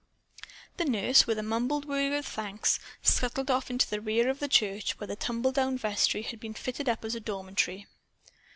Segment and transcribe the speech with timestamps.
[0.77, 4.47] The nurse, with a mumbled word of thanks, scuttled off into the rear of the
[4.47, 7.85] church, where the tumbledown vestry had been fitted up as a dormitory.